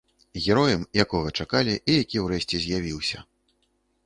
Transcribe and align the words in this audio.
Героем, 0.45 0.85
якога 1.03 1.33
чакалі, 1.43 1.75
і 1.93 1.99
які 2.03 2.17
ўрэшце 2.25 2.63
з'явіўся. 2.65 3.17